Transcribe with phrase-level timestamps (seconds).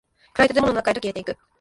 [0.33, 1.37] 暗い建物の中へと消えていく。